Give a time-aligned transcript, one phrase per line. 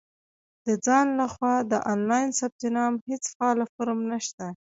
[0.65, 4.45] •د ځان له خوا د آنلاین ثبت نام هېڅ فعاله فورم نشته.